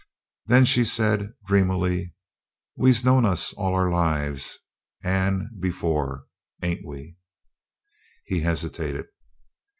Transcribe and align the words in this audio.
Then 0.47 0.65
she 0.65 0.83
said 0.83 1.31
dreamily: 1.45 2.15
"We'se 2.75 3.03
known 3.03 3.23
us 3.23 3.53
all 3.53 3.75
our 3.75 3.91
lives, 3.91 4.57
and 5.03 5.43
before, 5.59 6.25
ain't 6.63 6.83
we?" 6.83 7.17
He 8.25 8.39
hesitated. 8.39 9.05